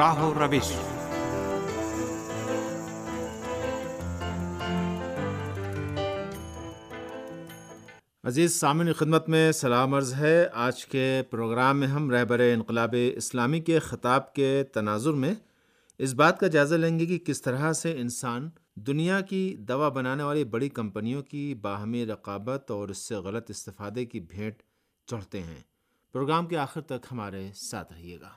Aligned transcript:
راہ 0.00 0.22
و 0.22 0.34
روش 0.34 0.72
عزیز 8.24 8.60
سامعین 8.60 8.92
خدمت 8.92 9.28
میں 9.28 9.52
سلام 9.52 9.94
عرض 9.94 10.14
ہے۔ 10.14 10.46
آج 10.52 10.86
کے 10.86 11.22
پروگرام 11.30 11.80
میں 11.80 11.88
ہم 11.88 12.10
رہبر 12.10 12.38
انقلاب 12.38 12.94
اسلامی 13.14 13.60
کے 13.60 13.78
خطاب 13.78 14.34
کے 14.34 14.64
تناظر 14.74 15.12
میں 15.12 15.34
اس 15.98 16.14
بات 16.14 16.40
کا 16.40 16.46
جائزہ 16.46 16.74
لیں 16.74 16.98
گے 16.98 17.06
کہ 17.06 17.18
کس 17.18 17.42
طرح 17.42 17.72
سے 17.72 18.00
انسان 18.00 18.50
دنیا 18.74 19.20
کی 19.20 19.56
دوا 19.58 19.88
بنانے 19.88 20.22
والی 20.22 20.44
بڑی 20.44 20.68
کمپنیوں 20.68 21.22
کی 21.22 21.54
باہمی 21.54 22.06
رقابت 22.06 22.70
اور 22.70 22.88
اس 22.88 22.98
سے 22.98 23.14
غلط 23.14 23.50
استفادے 23.50 24.04
کی 24.04 24.20
بھیٹ 24.20 24.62
چڑھتے 25.06 25.40
ہیں۔ 25.40 25.60
پروگرام 26.12 26.46
کے 26.46 26.58
آخر 26.58 26.80
تک 26.80 27.06
ہمارے 27.12 27.48
ساتھ 27.54 27.92
رہیے 27.92 28.18
گا۔ 28.20 28.32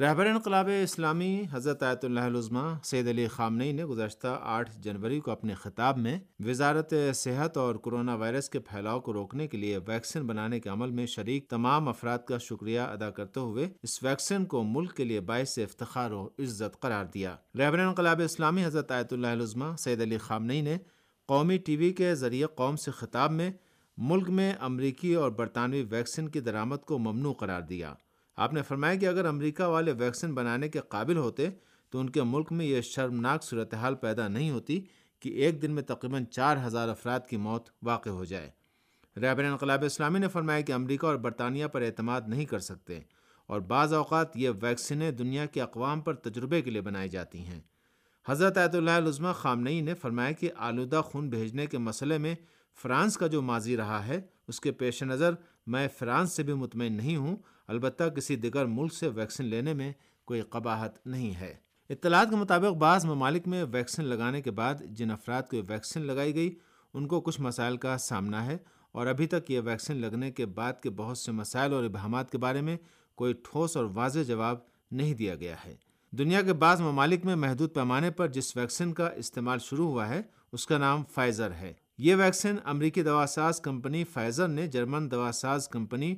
رہبر 0.00 0.26
انقلاب 0.26 0.68
اسلامی 0.82 1.44
حضرت 1.50 1.82
آیت 1.82 2.04
اللہ 2.04 2.20
العظمہ 2.20 2.78
سید 2.84 3.08
علی 3.08 3.28
خامنئی 3.28 3.72
نے 3.72 3.84
گزشتہ 3.84 4.38
آٹھ 4.42 4.70
جنوری 4.78 5.20
کو 5.20 5.30
اپنے 5.30 5.54
خطاب 5.54 5.98
میں 5.98 6.18
وزارت 6.44 6.94
صحت 7.14 7.56
اور 7.56 7.74
کرونا 7.74 8.14
وائرس 8.14 8.48
کے 8.48 8.58
پھیلاؤ 8.58 9.00
کو 9.00 9.12
روکنے 9.12 9.46
کے 9.46 9.56
لیے 9.56 9.78
ویکسین 9.86 10.22
بنانے 10.22 10.60
کے 10.60 10.68
عمل 10.68 10.90
میں 10.90 11.06
شریک 11.06 11.48
تمام 11.48 11.88
افراد 11.88 12.18
کا 12.18 12.38
شکریہ 12.38 12.80
ادا 12.80 13.10
کرتے 13.10 13.40
ہوئے 13.40 13.68
اس 13.82 14.02
ویکسین 14.02 14.44
کو 14.44 14.62
ملک 14.62 14.94
کے 14.94 15.04
لیے 15.04 15.20
باعث 15.20 15.58
افتخار 15.58 16.10
و 16.10 16.28
عزت 16.38 16.80
قرار 16.80 17.04
دیا۔ 17.04 17.36
رہبر 17.58 17.78
انقلاب 17.78 18.20
اسلامی 18.24 18.64
حضرت 18.64 18.90
آیت 18.90 19.12
اللہ 19.12 19.26
العظمہ 19.26 19.76
سید 19.78 20.00
علی 20.00 20.18
خامنئی 20.18 20.60
نے 20.60 20.76
قومی 21.26 21.58
ٹی 21.58 21.76
وی 21.76 21.92
کے 21.92 22.14
ذریعے 22.14 22.46
قوم 22.54 22.76
سے 22.76 22.90
خطاب 22.90 23.32
میں 23.32 23.50
ملک 23.96 24.30
میں 24.30 24.54
امریکی 24.60 25.14
اور 25.14 25.30
برطانوی 25.30 25.82
ویکسین 25.90 26.28
کی 26.28 26.40
درآمد 26.40 26.84
کو 26.86 26.98
ممنوع 26.98 27.32
قرار 27.32 27.60
دیا۔ 27.60 27.94
آپ 28.36 28.52
نے 28.52 28.62
فرمایا 28.62 28.94
کہ 28.94 29.06
اگر 29.06 29.24
امریکہ 29.24 29.62
والے 29.62 29.92
ویکسین 29.92 30.34
بنانے 30.34 30.68
کے 30.68 30.80
قابل 30.88 31.16
ہوتے 31.16 31.48
تو 31.90 32.00
ان 32.00 32.10
کے 32.10 32.22
ملک 32.22 32.52
میں 32.52 32.66
یہ 32.66 32.80
شرمناک 32.80 33.42
صورتحال 33.42 33.94
پیدا 33.94 34.28
نہیں 34.28 34.50
ہوتی 34.50 34.80
کہ 35.20 35.28
ایک 35.28 35.62
دن 35.62 35.70
میں 35.70 35.82
تقریباً 35.82 36.24
چار 36.24 36.56
ہزار 36.66 36.88
افراد 36.88 37.20
کی 37.30 37.36
موت 37.36 37.68
واقع 37.82 38.10
ہو 38.10 38.24
جائے۔ 38.24 38.50
رہبر 39.16 39.44
انقلاب 39.44 39.84
اسلامی 39.84 40.18
نے 40.18 40.28
فرمایا 40.28 40.60
کہ 40.60 40.72
امریکہ 40.72 41.06
اور 41.06 41.16
برطانیہ 41.16 41.66
پر 41.66 41.82
اعتماد 41.82 42.20
نہیں 42.26 42.44
کر 42.44 42.58
سکتے 42.58 43.00
اور 43.46 43.60
بعض 43.60 43.92
اوقات 43.92 44.36
یہ 44.36 44.50
ویکسینیں 44.62 45.10
دنیا 45.10 45.46
کے 45.46 45.62
اقوام 45.62 46.00
پر 46.00 46.14
تجربے 46.14 46.62
کے 46.62 46.70
لیے 46.70 46.80
بنائی 46.80 47.08
جاتی 47.08 47.38
ہیں۔ 47.38 47.60
حضرت 48.28 48.58
آیت 48.58 48.74
اللہ 48.74 48.90
العظمہ 48.90 49.32
خامنئی 49.32 49.80
نے 49.80 49.94
فرمایا 49.94 50.32
کہ 50.32 50.50
آلودہ 50.56 51.02
خون 51.04 51.28
بھیجنے 51.28 51.66
کے 51.66 51.78
مسئلے 51.78 52.18
میں 52.18 52.34
فرانس 52.82 53.18
کا 53.18 53.26
جو 53.26 53.42
ماضی 53.42 53.76
رہا 53.76 54.06
ہے، 54.06 54.20
اس 54.48 54.60
کے 54.60 54.72
پیش 54.72 55.02
نظر 55.02 55.34
میں 55.66 55.88
فرانس 55.98 56.32
سے 56.32 56.42
بھی 56.42 56.52
مطمئن 56.52 56.92
نہیں 56.92 57.16
ہوں 57.16 57.36
البتہ 57.68 58.04
کسی 58.04 58.36
دیگر 58.36 58.66
ملک 58.66 58.92
سے 58.92 59.08
ویکسین 59.08 59.46
لینے 59.46 59.74
میں 59.74 59.92
کوئی 60.24 60.40
قباحت 60.40 61.06
نہیں 61.06 61.34
ہے۔ 61.34 61.54
اطلاعات 61.90 62.30
کے 62.30 62.36
مطابق 62.36 62.76
بعض 62.76 63.04
ممالک 63.04 63.48
میں 63.48 63.64
ویکسین 63.72 64.04
لگانے 64.04 64.42
کے 64.42 64.50
بعد 64.50 64.74
جن 64.90 65.10
افراد 65.10 65.42
کو 65.42 65.56
ویکسین 65.68 66.02
لگائی 66.02 66.34
گئی، 66.34 66.54
ان 66.94 67.06
کو 67.06 67.20
کچھ 67.20 67.40
مسائل 67.40 67.76
کا 67.76 67.98
سامنا 67.98 68.46
ہے 68.46 68.56
اور 68.92 69.06
ابھی 69.06 69.26
تک 69.26 69.50
یہ 69.50 69.60
ویکسین 69.64 69.96
لگنے 69.96 70.30
کے 70.30 70.46
بعد 70.46 70.72
کے 70.82 70.90
بہت 70.90 71.18
سے 71.18 71.32
مسائل 71.32 71.72
اور 71.72 71.84
ابہامات 71.84 72.30
کے 72.30 72.38
بارے 72.38 72.60
میں 72.60 72.76
کوئی 73.14 73.32
ٹھوس 73.32 73.76
اور 73.76 73.84
واضح 73.94 74.18
جواب 74.26 74.58
نہیں 74.90 75.14
دیا 75.14 75.34
گیا 75.34 75.56
ہے۔ 75.66 75.76
دنیا 76.10 76.42
کے 76.42 76.52
بعض 76.52 76.80
ممالک 76.80 77.24
میں 77.24 77.36
محدود 77.36 77.74
پیمانے 77.74 78.10
پر 78.10 78.26
جس 78.26 78.56
ویکسین 78.56 78.92
کا 78.92 79.08
استعمال 79.08 79.58
شروع 79.58 79.88
ہوا 79.88 80.08
ہے، 80.08 80.22
اس 80.52 80.66
کا 80.66 80.78
نام 80.78 81.02
فائزر 81.14 81.52
ہے۔ 81.52 81.72
یہ 81.98 82.14
ویکسین 82.14 82.56
امریکی 82.64 83.02
دواساز 83.02 83.60
کمپنی 83.60 84.04
فائزر 84.04 84.48
نے 84.48 84.66
جرمن 84.66 85.10
دواساز 85.10 85.68
کمپنی 85.68 86.16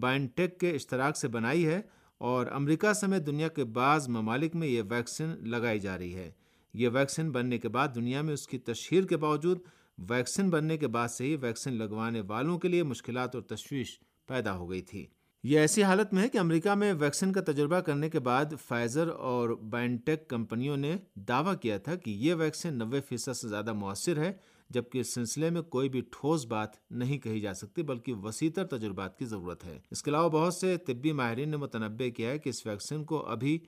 بائن 0.00 0.26
ٹیک 0.26 0.60
کے 0.60 0.70
اشتراک 0.70 1.16
سے 1.16 1.28
بنائی 1.28 1.66
ہے 1.66 1.80
اور 2.18 2.46
امریکہ 2.46 2.92
سمیت 2.92 3.26
دنیا 3.26 3.48
کے 3.48 3.64
بعض 3.64 4.08
ممالک 4.08 4.56
میں 4.56 4.68
یہ 4.68 4.82
ویکسین 4.90 5.34
لگائی 5.40 5.78
جا 5.78 5.98
رہی 5.98 6.14
ہے۔ 6.14 6.30
یہ 6.74 6.88
ویکسین 6.92 7.30
بننے 7.30 7.58
کے 7.58 7.68
بعد 7.68 7.88
دنیا 7.94 8.22
میں 8.22 8.34
اس 8.34 8.46
کی 8.46 8.58
تشہیر 8.58 9.04
کے 9.04 9.16
باوجود 9.16 9.58
ویکسین 9.98 10.50
بننے 10.50 10.76
کے 10.76 10.86
بعد 10.86 11.08
سے 11.08 11.24
ہی 11.24 11.36
ویکسین 11.36 11.72
لگوانے 11.72 12.20
والوں 12.20 12.58
کے 12.58 12.68
لیے 12.68 12.82
مشکلات 12.82 13.34
اور 13.34 13.42
تشویش 13.42 14.00
پیدا 14.26 14.56
ہو 14.56 14.70
گئی 14.70 14.82
تھی۔ 14.82 15.06
یہ 15.44 15.58
ایسی 15.58 15.82
حالت 15.82 16.12
میں 16.12 16.22
ہے 16.22 16.28
کہ 16.28 16.38
امریکہ 16.38 16.74
میں 16.74 16.92
ویکسین 16.92 17.32
کا 17.32 17.40
تجربہ 17.40 17.80
کرنے 17.80 18.10
کے 18.10 18.18
بعد 18.20 18.44
فائزر 18.68 19.08
اور 19.08 19.48
بائن 19.48 19.96
ٹیک 19.96 20.28
کمپنیوں 20.28 20.76
نے 20.76 20.96
دعویٰ 21.14 21.54
کیا 21.60 21.78
تھا 21.78 21.94
کہ 21.94 22.10
یہ 22.10 22.34
ویکسین 22.34 22.74
نوے 22.74 23.00
فیصد 23.00 23.36
سے 23.36 23.48
زیادہ 23.48 23.72
مؤثر 23.72 24.18
ہے 24.18 24.32
جبکہ 24.70 24.98
اس 24.98 25.14
سلسلے 25.14 25.50
میں 25.50 25.62
کوئی 25.62 25.88
بھی 25.88 26.00
ٹھوس 26.00 26.46
بات 26.46 26.68
نہیں 26.90 27.18
کہی 27.18 27.40
جا 27.40 27.54
سکتی، 27.54 27.82
بلکہ 27.82 28.14
وسیع 28.14 28.50
تر 28.54 28.66
تجربات 28.66 29.18
کی 29.18 29.24
ضرورت 29.24 29.64
ہے۔ 29.64 29.80
اس 29.90 30.02
کے 30.02 30.10
علاوہ 30.10 30.28
بہت 30.28 30.54
سے 30.54 30.76
طبی 30.76 31.12
ماہرین 31.12 31.48
نے 31.48 31.56
متنوع 31.56 32.10
کیا 32.10 32.30
ہے 32.30 32.38
کہ 32.38 32.48
اس 32.48 32.66
ویکسین 32.66 33.04
کو 33.04 33.26
ابھی 33.26 33.58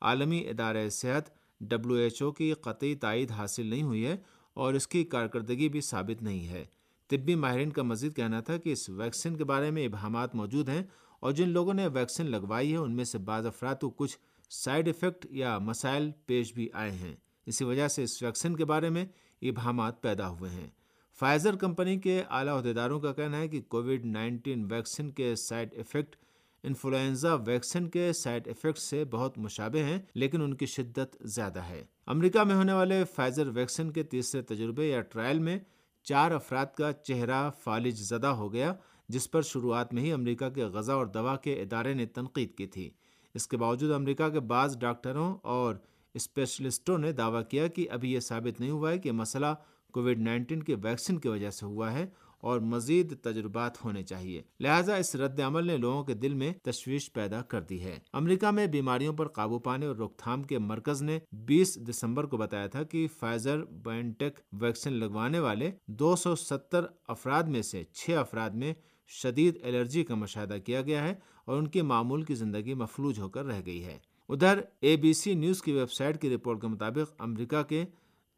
عالمی 0.00 0.48
ادارہ 0.48 0.88
صحت 0.88 1.30
ڈبلیو 1.60 1.96
ایچ 1.96 2.22
او 2.22 2.32
کی 2.32 2.52
قطعی 2.52 2.94
تائید 2.94 3.30
حاصل 3.30 3.66
نہیں 3.66 3.82
ہوئی 3.82 4.06
ہے 4.06 4.16
اور 4.54 4.74
اس 4.74 4.88
کی 4.88 5.04
کارکردگی 5.04 5.68
بھی 5.68 5.80
ثابت 5.80 6.22
نہیں 6.22 6.48
ہے۔ 6.48 6.64
طبی 7.06 7.34
ماہرین 7.34 7.70
کا 7.70 7.82
مزید 7.82 8.16
کہنا 8.16 8.40
تھا 8.40 8.56
کہ 8.56 8.72
اس 8.72 8.88
ویکسین 8.88 9.36
کے 9.36 9.44
بارے 9.44 9.70
میں 9.70 9.86
ابہامات 9.86 10.34
موجود 10.34 10.68
ہیں 10.68 10.82
اور 11.20 11.32
جن 11.32 11.48
لوگوں 11.48 11.74
نے 11.74 11.86
ویکسین 11.86 12.30
لگوائی 12.30 12.72
ہے، 12.72 12.76
ان 12.76 12.96
میں 12.96 13.04
سے 13.04 13.18
بعض 13.18 13.46
افراد 13.46 13.74
کو 13.80 13.90
کچھ 13.90 14.18
سائیڈ 14.50 14.88
افیکٹ 14.88 15.26
یا 15.30 15.58
مسائل 15.58 16.10
پیش 16.26 16.54
بھی 16.54 16.68
آئے 16.72 16.92
ہیں۔ 16.92 17.16
اسی 17.46 17.64
وجہ 17.64 17.88
سے 17.88 18.02
اس 18.02 18.22
ویکسین 18.22 18.56
کے 18.56 18.64
بارے 18.64 18.88
میں 18.88 19.06
ابہامات 19.42 20.02
پیدا 20.02 20.28
ہوئے 20.28 20.50
ہیں۔ 20.50 20.70
فائزر 21.18 21.56
کمپنی 21.56 21.96
کے 21.96 22.22
اعلیٰ 22.30 22.56
عہدیداروں 22.56 23.00
کا 23.00 23.12
کہنا 23.12 23.38
ہے 23.38 23.48
کہ 23.48 23.60
کووڈ 23.60 24.04
نائنٹین 24.04 24.68
ویکسین 24.70 25.10
کے 25.10 25.34
سائڈ 25.36 25.74
افیکٹ، 25.76 26.16
انفلوئنزا 26.62 27.34
ویکسین 27.34 27.88
کے 27.88 28.12
سائڈ 28.12 28.48
افیکٹ 28.48 28.78
سے 28.78 29.04
بہت 29.04 29.38
مشابہ 29.38 29.78
ہیں، 29.78 29.98
لیکن 30.14 30.42
ان 30.42 30.54
کی 30.54 30.66
شدت 30.66 31.16
زیادہ 31.20 31.58
ہے۔ 31.58 31.84
امریکہ 32.06 32.44
میں 32.44 32.54
ہونے 32.54 32.72
والے 32.72 33.04
فائزر 33.04 33.48
ویکسین 33.48 33.90
کے 33.90 34.02
تیسرے 34.02 34.42
تجربے 34.42 34.88
یا 34.88 35.00
ٹرائل 35.00 35.38
میں 35.38 35.58
چار 36.02 36.30
افراد 36.30 36.66
کا 36.66 36.92
چہرہ 36.92 37.50
فالج 37.58 37.94
زدہ 37.94 38.26
ہو 38.26 38.52
گیا، 38.52 38.74
جس 39.08 39.30
پر 39.30 39.42
شروعات 39.42 39.94
میں 39.94 40.02
ہی 40.02 40.12
امریکہ 40.12 40.48
کے 40.48 40.64
غذا 40.64 40.94
اور 40.94 41.06
دوا 41.06 41.36
کے 41.36 41.62
ادارے 41.62 41.94
نے 41.94 42.06
تنقید 42.06 42.54
کی 42.54 42.66
تھی۔ 42.66 42.90
اس 43.34 43.48
کے 43.48 43.56
باوجود 43.56 43.92
امریکہ 43.92 44.28
کے 44.28 44.40
بعض 44.40 44.78
ڈاکٹروں 44.78 45.36
اور 45.42 45.74
اسپیشلسٹوں 46.14 46.98
نے 46.98 47.12
دعویٰ 47.12 47.42
کیا 47.50 47.66
کہ 47.66 47.90
ابھی 47.90 48.12
یہ 48.12 48.20
ثابت 48.20 48.60
نہیں 48.60 48.70
ہوا 48.70 48.90
ہے 48.90 48.98
کہ 48.98 49.12
مسئلہ 49.12 49.46
کووڈ 49.92 50.18
نائنٹین 50.18 50.62
کے 50.62 50.76
ویکسین 50.82 51.18
کی 51.18 51.28
وجہ 51.28 51.50
سے 51.50 51.66
ہوا 51.66 51.92
ہے 51.92 52.06
اور 52.40 52.60
مزید 52.60 53.14
تجربات 53.22 53.84
ہونے 53.84 54.02
چاہیے۔ 54.02 54.42
لہٰذا 54.60 54.94
اس 54.94 55.14
رد 55.14 55.40
عمل 55.40 55.66
نے 55.66 55.76
لوگوں 55.76 56.04
کے 56.04 56.14
دل 56.14 56.34
میں 56.34 56.52
تشویش 56.62 57.12
پیدا 57.12 57.42
کر 57.42 57.62
دی 57.62 57.84
ہے۔ 57.84 57.98
امریکہ 58.12 58.50
میں 58.50 58.66
بیماریوں 58.66 59.12
پر 59.12 59.28
قابو 59.28 59.58
پانے 59.58 59.86
اور 59.86 59.96
روک 59.96 60.16
تھام 60.16 60.42
کے 60.42 60.58
مرکز 60.58 61.02
نے 61.02 61.18
بیس 61.32 61.78
دسمبر 61.90 62.24
کو 62.24 62.36
بتایا 62.36 62.66
تھا 62.66 62.82
کہ 62.82 63.08
فائزر 63.18 63.64
بائنٹیک 63.64 64.40
ویکسین 64.52 64.92
لگوانے 64.92 65.38
والے 65.38 65.70
دو 65.86 66.16
سو 66.16 66.36
ستر 66.36 66.86
افراد 67.08 67.42
میں 67.42 67.62
سے 67.62 67.84
چھ 67.84 68.10
افراد 68.10 68.50
میں 68.50 68.74
شدید 69.06 69.58
الرجی 69.62 70.04
کا 70.04 70.14
مشاہدہ 70.14 70.56
کیا 70.64 70.82
گیا 70.82 71.04
ہے 71.04 71.14
اور 71.44 71.56
ان 71.56 71.68
کی 71.68 71.82
معمول 71.82 72.22
کی 72.22 72.34
زندگی 72.34 72.74
مفلوج 72.74 73.18
ہو 73.18 73.28
کر 73.28 73.44
رہ 73.44 73.60
گئی 73.66 73.84
ہے۔ 73.84 73.98
ادھر 74.28 74.60
اے 74.80 74.96
بی 74.96 75.12
سی 75.12 75.34
نیوز 75.34 75.62
کی 75.62 75.72
ویب 75.72 75.92
سائٹ 75.92 76.20
کی 76.20 76.34
رپورٹ 76.34 76.60
کے 76.60 76.66
مطابق 76.66 77.14
امریکہ 77.18 77.62
کے 77.62 77.84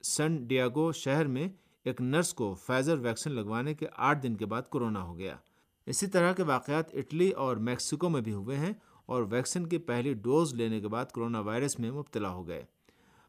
سن 0.02 0.36
ڈیاگو 0.46 0.92
شہر 0.92 1.26
میں 1.26 1.48
ایک 1.84 2.00
نرس 2.00 2.34
کو 2.34 2.54
فائزر 2.54 2.98
ویکسین 2.98 3.32
لگوانے 3.32 3.74
کے 3.74 3.86
آٹھ 3.96 4.22
دن 4.22 4.34
کے 4.36 4.46
بعد 4.46 4.62
کورونا 4.62 5.02
ہو 5.02 5.18
گیا۔ 5.18 5.36
اسی 5.86 6.06
طرح 6.06 6.32
کے 6.32 6.42
واقعات 6.42 6.94
اٹلی 6.94 7.30
اور 7.30 7.56
میکسیکو 7.56 8.08
میں 8.08 8.20
بھی 8.20 8.32
ہوئے 8.32 8.56
ہیں 8.56 8.72
اور 9.06 9.22
ویکسین 9.30 9.66
کی 9.66 9.78
پہلی 9.78 10.14
ڈوز 10.14 10.54
لینے 10.54 10.80
کے 10.80 10.88
بعد 10.88 11.04
کرونا 11.14 11.40
وائرس 11.40 11.78
میں 11.78 11.90
مبتلا 11.90 12.30
ہو 12.30 12.48
گئے۔ 12.48 12.64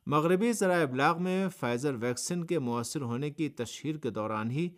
مغربی 0.05 0.53
ذرائع 0.53 0.83
ابلاغ 0.83 1.23
میں 1.23 1.49
فائزر 1.49 1.93
ویکسین 1.93 2.45
کے 2.45 2.59
مؤثر 2.59 3.01
ہونے 3.01 3.29
کی 3.29 3.49
تشہیر 3.49 3.97
کے 3.97 4.09
دوران 4.09 4.51
ہی 4.51 4.69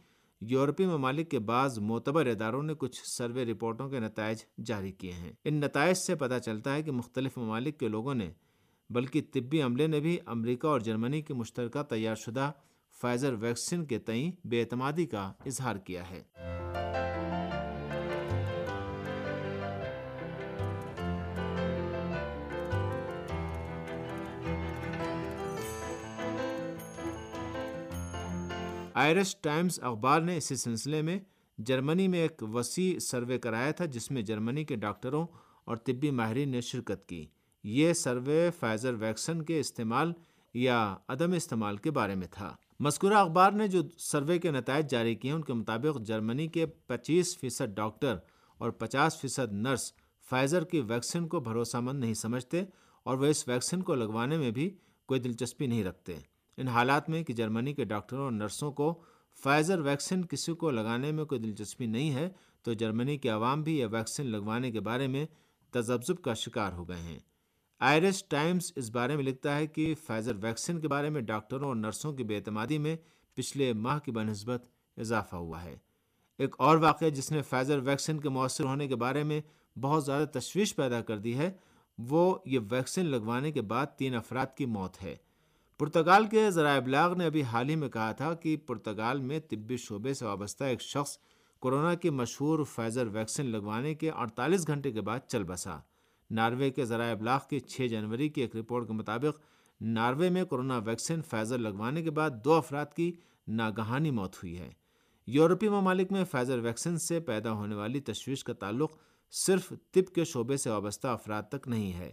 یورپی 0.48 0.86
ممالک 0.86 1.32
کے 1.32 1.40
بعض 1.40 1.80
معتبر 1.80 2.26
اداروں 2.26 2.64
نے 2.64 2.74
کچھ 2.78 3.02
سروے 3.06 3.46
رپورٹوں 3.46 3.90
کے 3.90 4.00
نتائج 4.00 4.38
جاری 4.66 4.92
کیے 4.92 5.12
ہیں۔ 5.12 5.32
ان 5.46 5.54
نتائج 5.54 5.98
سے 5.98 6.16
پتہ 6.16 6.40
چلتا 6.40 6.76
ہے 6.76 6.84
کہ 6.84 6.92
مختلف 6.92 7.38
ممالک 7.38 7.80
کے 7.80 7.88
لوگوں 7.88 8.16
نے، 8.16 8.32
بلکہ 8.90 9.22
طبی 9.34 9.62
عملے 9.62 9.88
نے 9.88 10.00
بھی 10.00 10.18
امریکہ 10.26 10.68
اور 10.68 10.80
جرمنی 10.80 11.22
کی 11.22 11.34
مشترکہ 11.34 11.84
تیار 11.84 12.16
شدہ 12.16 12.52
فائزر 13.02 13.34
ویکسین 13.34 13.86
کے 13.86 14.00
تئیں 14.00 14.32
بے 14.44 14.62
اعتمادی 14.62 15.06
کا 15.06 15.34
اظہار 15.46 15.76
کیا 15.76 16.04
ہے۔ 16.10 16.24
آئرش 28.96 29.38
ٹائمز 29.42 29.80
اخبار 29.84 30.22
نے 30.22 30.38
اسی 30.38 30.56
سلسلے 30.56 31.02
میں 31.02 31.20
جرمنی 31.58 32.08
میں 32.08 32.20
ایک 32.20 32.44
وسیع 32.54 33.00
سروے 33.00 33.38
کرایا 33.38 33.72
تھا، 33.72 33.86
جس 33.86 34.12
میں 34.12 34.22
جرمنی 34.22 34.64
کے 34.64 34.76
ڈاکٹروں 34.76 35.28
اور 35.66 35.78
طبی 35.78 36.12
ماہرین 36.12 36.50
نے 36.50 36.62
شرکت 36.62 37.10
کی۔ 37.10 37.26
یہ 37.64 37.94
سروے 37.94 38.50
فائزر 38.60 38.94
ویکسن 38.94 39.42
کے 39.42 39.60
استعمال 39.60 40.14
یا 40.54 40.96
عدم 41.08 41.32
استعمال 41.32 41.78
کے 41.78 41.92
بارے 41.92 42.16
میں 42.16 42.28
تھا۔ 42.32 42.56
مذکورہ 42.80 43.14
اخبار 43.14 43.52
نے 43.52 43.68
جو 43.68 43.82
سروے 43.98 44.40
کے 44.40 44.52
نتائج 44.52 44.92
جاری 44.92 45.16
کیے 45.16 45.32
ان 45.32 45.42
کے 45.42 45.54
مطابق 45.54 46.02
جرمنی 46.02 46.48
کے 46.48 46.66
پچیس 46.66 47.38
فیصد 47.38 47.76
ڈاکٹر 47.76 48.16
اور 48.58 48.70
پچاس 48.70 49.22
فیصد 49.22 49.54
نرس 49.54 49.94
فائزر 50.30 50.64
کی 50.64 50.82
ویکسین 50.82 51.28
کو 51.28 51.40
بھروسہ 51.40 51.78
مند 51.78 52.00
نہیں 52.00 52.14
سمجھتے 52.14 52.64
اور 53.04 53.18
وہ 53.18 53.26
اس 53.26 53.48
ویکسین 53.48 53.82
کو 53.82 53.96
لگوانے 53.96 54.38
میں 54.38 54.52
بھی 54.52 54.78
کوئی 55.06 55.20
دلچسپی 55.20 55.68
نہیں 55.68 55.84
رکھتے۔ 55.84 56.16
ان 56.58 56.68
حالات 56.68 57.10
میں 57.10 57.24
کہ 57.24 57.34
جرمنی 57.34 57.74
کے 57.74 57.84
ڈاکٹروں 57.84 58.24
اور 58.24 58.32
نرسوں 58.32 58.72
کو 58.72 59.02
فائزر 59.44 59.80
ویکسین 59.80 60.26
کسی 60.26 60.54
کو 60.54 60.72
لگانے 60.72 61.12
میں 61.12 61.26
کوئی 61.26 61.42
دلچسپی 61.42 61.86
نہیں 61.86 62.14
ہے، 62.14 62.30
تو 62.62 62.74
جرمنی 62.74 63.18
کے 63.18 63.30
عوام 63.30 63.64
بھی 63.64 63.80
یہ 63.80 63.86
ویکسین 63.92 64.26
لگوانے 64.26 64.72
کے 64.72 64.80
بارے 64.80 65.08
میں 65.08 65.26
تجزب 65.72 66.22
کا 66.22 66.34
شکار 66.34 66.74
ہو 66.74 66.90
گئے 66.90 67.02
ہیں۔ 67.02 67.20
آئرس 67.80 68.24
ٹائمز 68.24 68.74
اس 68.76 68.90
بارے 68.90 69.16
میں 69.16 69.24
لکھتا 69.24 69.56
ہے 69.56 69.68
کہ 69.68 69.96
فائزر 70.06 70.36
ویکسین 70.42 70.80
کے 70.80 70.88
بارے 70.88 71.10
میں 71.10 71.22
ڈاکٹروں 71.22 71.68
اور 71.68 71.76
نرسوں 71.76 72.14
کی 72.14 72.24
بے 72.24 72.36
اعتمادی 72.36 72.78
میں 72.78 72.96
پچھلے 73.34 73.74
ماہ 73.74 74.00
کی 74.00 74.12
بنسبت 74.12 74.68
اضافہ 74.98 75.36
ہوا 75.36 75.64
ہے۔ 75.64 75.78
ایک 76.40 76.56
اور 76.60 76.78
واقعہ 76.78 77.10
جس 77.10 77.32
نے 77.32 77.42
فائزر 77.42 77.78
ویکسین 77.78 78.20
کے 78.20 78.30
مؤثر 78.30 78.64
ہونے 78.64 78.88
کے 78.88 78.96
بارے 78.96 79.24
میں 79.24 79.42
بہت 79.80 80.06
زیادہ 80.06 80.40
تشویش 80.40 80.76
پیدا 80.76 81.02
کر 81.02 81.18
دی 81.18 81.38
ہے، 81.38 81.52
وہ 81.98 82.38
یہ 82.46 82.60
ویکسین 82.70 83.06
لگوانے 83.06 83.52
کے 83.52 83.62
بعد 83.62 83.86
تین 83.98 84.16
افراد 84.16 84.46
کی 84.58 84.66
موت 84.66 85.04
ہے۔ 85.04 85.16
پرتگال 85.78 86.26
کے 86.26 86.52
ذرائع 86.52 86.78
ابلاغ 86.78 87.14
نے 87.14 87.26
ابھی 87.26 87.44
حال 87.44 87.70
ہی 87.70 87.76
میں 87.76 87.90
کہا 87.90 88.12
تھا 88.12 88.34
کہ 88.34 88.58
پرتگال 88.58 89.22
میں 89.22 89.40
طبی 89.40 89.78
شعبے 89.78 90.14
سے 90.14 90.26
وابستہ 90.26 90.64
ایک 90.64 90.82
شخص 90.82 91.18
کورونا 91.60 91.94
کی 91.94 92.10
مشہور 92.10 92.64
فائزر 92.64 93.08
ویکسین 93.08 93.46
لگوانے 93.46 93.96
کے 93.96 94.12
اڑتالیس 94.12 94.68
گھنٹے 94.68 94.92
کے 94.92 95.02
بعد 95.02 95.20
چل 95.28 95.44
بسا۔ 95.44 95.78
ناروے 96.32 96.70
کے 96.70 96.86
ذرائع 96.86 97.12
ابلاغ 97.12 97.40
کی 97.50 97.60
چھ 97.60 97.88
جنوری 97.88 98.30
کی 98.30 98.42
ایک 98.42 98.56
رپورٹ 98.56 98.88
کے 98.88 98.94
مطابق 98.94 99.40
ناروے 99.82 100.30
میں 100.30 100.44
کورونا 100.44 100.78
ویکسین 100.78 101.22
فائزر 101.22 101.58
لگوانے 101.58 102.04
کے 102.04 102.12
بعد 102.12 102.30
دو 102.46 102.54
افراد 102.54 102.86
کی 102.96 103.12
ناگہانی 103.48 104.12
موت 104.12 104.36
ہوئی 104.36 104.58
ہے۔ 104.58 104.70
یورپی 105.28 105.70
ممالک 105.70 106.12
میں 106.12 106.26
فائزر 106.26 106.60
ویکسین 106.60 106.98
سے 106.98 107.20
پیدا 107.20 107.52
ہونے 107.52 107.76
والی 107.76 108.00
تشویش 108.00 108.44
کا 108.44 108.54
تعلق 108.54 108.92
صرف 109.32 109.74
طب 109.92 110.14
کے 110.14 110.26
شعبے 110.26 110.58
سے 110.58 110.70
وابستہ 110.70 111.08
افراد 111.08 111.44
تک 111.44 111.68
نہیں 111.68 111.94
ہے۔ 111.94 112.12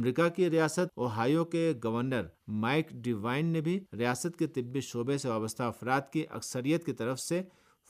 امریکہ 0.00 0.28
کی 0.28 0.50
ریاست 0.50 0.90
اوہایو 0.94 1.44
کے 1.44 1.74
گورنر 1.84 2.26
مائک 2.48 2.90
ڈیوائن 2.90 3.46
نے 3.46 3.60
بھی 3.60 3.84
ریاست 3.98 4.38
کے 4.38 4.46
طبی 4.46 4.80
شعبے 4.80 5.18
سے 5.18 5.28
وابستہ 5.28 5.62
افراد 5.62 6.00
کی 6.12 6.24
اکثریت 6.30 6.86
کی 6.86 6.92
طرف 6.92 7.20
سے 7.20 7.42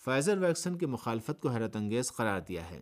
فائزر 0.04 0.38
ویکسن 0.38 0.78
کی 0.78 0.86
مخالفت 0.86 1.40
کو 1.40 1.48
حیرت 1.48 1.76
انگیز 1.76 2.12
قرار 2.12 2.40
دیا 2.40 2.70
ہے۔ 2.70 2.80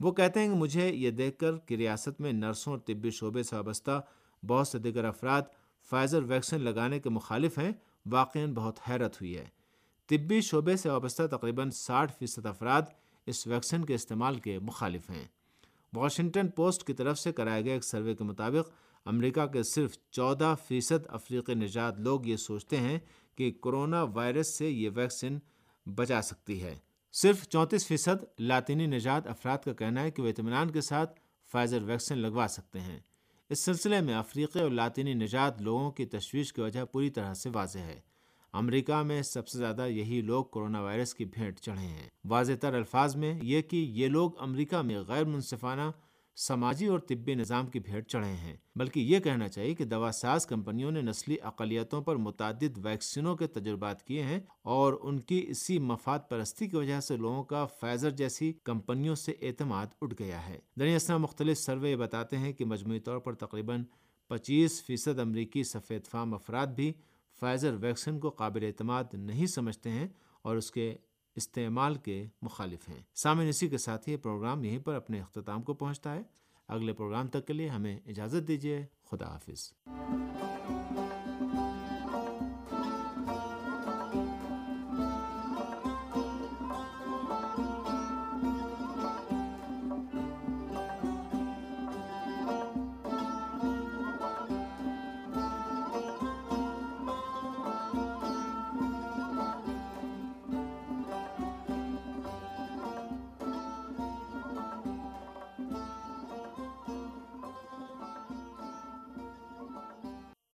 وہ 0.00 0.12
کہتے 0.12 0.40
ہیں 0.40 0.48
کہ 0.48 0.54
مجھے 0.54 0.94
یہ 0.94 1.10
دیکھ 1.10 1.38
کر 1.38 1.56
کہ 1.56 1.74
ریاست 1.74 2.20
میں 2.20 2.32
نرسوں 2.32 2.72
اور 2.72 2.80
طبی 2.80 3.10
شعبے 3.10 3.42
سے 3.42 3.56
وابستہ 3.56 4.00
بہت 4.46 4.68
سے 4.68 4.78
دیگر 4.78 5.04
افراد 5.04 5.42
فائزر 5.90 6.22
ویکسین 6.22 6.60
لگانے 6.60 7.00
کے 7.00 7.10
مخالف 7.10 7.58
ہیں 7.58 7.72
واقع 8.06 8.38
بہت 8.54 8.78
حیرت 8.90 9.16
ہوئی 9.16 9.38
ہے۔ 9.38 9.46
طبی 10.06 10.40
شعبے 10.40 10.76
سے 10.76 10.90
وابستہ 10.90 11.22
تقریباً 11.26 11.70
ساٹھ 11.70 12.12
فیصد 12.18 12.46
افراد 12.46 12.82
اس 13.26 13.46
ویکسین 13.46 13.84
کے 13.84 13.94
استعمال 13.94 14.38
کے 14.38 14.58
مخالف 14.58 15.10
ہیں۔ 15.10 15.24
واشنگٹن 15.94 16.48
پوسٹ 16.48 16.84
کی 16.84 16.92
طرف 16.92 17.18
سے 17.18 17.32
کرائے 17.32 17.64
گئے 17.64 17.72
ایک 17.72 17.84
سروے 17.84 18.14
کے 18.14 18.24
مطابق، 18.24 18.70
امریکہ 19.06 19.46
کے 19.46 19.62
صرف 19.62 19.98
چودہ 20.10 20.54
فیصد 20.68 21.06
افریقی 21.08 21.54
نژاد 21.54 21.92
لوگ 21.98 22.26
یہ 22.26 22.36
سوچتے 22.36 22.76
ہیں 22.76 22.98
کہ 23.36 23.50
کرونا 23.50 24.02
وائرس 24.02 24.58
سے 24.58 24.70
یہ 24.70 24.90
ویکسین 24.94 25.38
بچا 25.86 26.22
سکتی 26.22 26.62
ہے۔ 26.62 26.78
صرف 27.12 27.48
چونتیس 27.48 27.86
فیصد 27.86 28.24
لاطینی 28.38 28.86
نژاد 28.86 29.20
افراد 29.26 29.58
کا 29.64 29.72
کہنا 29.72 30.02
ہے 30.02 30.10
کہ 30.10 30.22
وہ 30.22 30.28
اطمینان 30.28 30.70
کے 30.70 30.80
ساتھ 30.80 31.20
فائزر 31.52 31.82
ویکسین 31.82 32.18
لگوا 32.18 32.46
سکتے 32.48 32.80
ہیں۔ 32.80 32.98
اس 33.48 33.64
سلسلے 33.64 34.00
میں 34.00 34.14
افریقی 34.14 34.60
اور 34.60 34.70
لاطینی 34.70 35.14
نژاد 35.14 35.60
لوگوں 35.60 35.90
کی 35.90 36.06
تشویش 36.06 36.52
کی 36.52 36.60
وجہ 36.60 36.84
پوری 36.84 37.10
طرح 37.10 37.34
سے 37.34 37.50
واضح 37.54 37.78
ہے۔ 37.78 38.00
امریکہ 38.52 39.02
میں 39.02 39.22
سب 39.22 39.48
سے 39.48 39.58
زیادہ 39.58 39.86
یہی 39.88 40.20
لوگ 40.20 40.44
کرونا 40.44 40.80
وائرس 40.80 41.14
کی 41.14 41.24
بھیٹ 41.24 41.60
چڑھے 41.60 41.86
ہیں۔ 41.86 42.08
واضح 42.24 42.52
تر 42.60 42.74
الفاظ 42.74 43.16
میں 43.16 43.38
یہ 43.42 43.62
کہ 43.62 43.76
یہ 43.76 44.08
لوگ 44.08 44.30
امریکہ 44.38 44.82
میں 44.82 45.00
غیر 45.00 45.24
منصفانہ 45.24 45.90
سماجی 46.36 46.86
اور 46.86 46.98
طبی 46.98 47.34
نظام 47.34 47.66
کی 47.66 47.80
بھیٹ 47.80 48.08
چڑھے 48.08 48.32
ہیں، 48.32 48.56
بلکہ 48.76 49.00
یہ 49.00 49.18
کہنا 49.20 49.48
چاہیے 49.48 49.74
کہ 49.74 49.84
دوا 49.84 50.10
ساز 50.12 50.46
کمپنیوں 50.46 50.90
نے 50.90 51.00
نسلی 51.02 51.36
اقلیتوں 51.42 52.02
پر 52.02 52.16
متعدد 52.16 52.78
ویکسینوں 52.84 53.36
کے 53.36 53.46
تجربات 53.46 54.02
کیے 54.02 54.22
ہیں 54.22 54.40
اور 54.62 54.92
ان 55.02 55.20
کی 55.20 55.44
اسی 55.48 55.78
مفاد 55.78 56.18
پرستی 56.28 56.68
کی 56.68 56.76
وجہ 56.76 57.00
سے 57.00 57.16
لوگوں 57.16 57.44
کا 57.44 57.66
فائزر 57.66 58.10
جیسی 58.10 58.52
کمپنیوں 58.64 59.14
سے 59.14 59.32
اعتماد 59.42 59.86
اٹھ 60.00 60.14
گیا 60.18 60.48
ہے۔ 60.48 60.58
دنیا 60.80 60.96
اسنا 60.96 61.16
مختلف 61.16 61.58
سروے 61.58 61.96
بتاتے 61.96 62.38
ہیں 62.38 62.52
کہ 62.52 62.64
مجموعی 62.64 63.00
طور 63.00 63.18
پر 63.18 63.34
تقریباً 63.34 63.84
پچیس 64.28 64.82
فیصد 64.82 65.18
امریکی 65.18 65.62
سفید 65.64 66.06
فام 66.06 66.34
افراد 66.34 66.66
بھی 66.66 66.92
فائزر 67.40 67.76
ویکسین 67.80 68.20
کو 68.20 68.30
قابل 68.30 68.64
اعتماد 68.64 69.04
نہیں 69.12 69.46
سمجھتے 69.46 69.90
ہیں 69.90 70.08
اور 70.42 70.56
اس 70.56 70.70
کے 70.70 70.96
استعمال 71.36 71.94
کے 71.94 72.26
مخالف 72.42 72.88
ہیں۔ 72.88 73.02
سامعین 73.14 73.48
اسی 73.48 73.68
کے 73.68 73.78
ساتھ 73.78 74.08
یہ 74.08 74.16
پروگرام 74.16 74.64
یہیں 74.64 74.78
پر 74.78 74.94
اپنے 74.94 75.20
اختتام 75.20 75.62
کو 75.62 75.74
پہنچتا 75.74 76.14
ہے۔ 76.14 76.22
اگلے 76.68 76.92
پروگرام 76.92 77.28
تک 77.28 77.46
کے 77.46 77.52
لیے 77.52 77.68
ہمیں 77.68 78.00
اجازت 78.06 78.48
دیجیے 78.48 78.86
خدا 79.10 79.26
حافظ۔ 79.26 79.72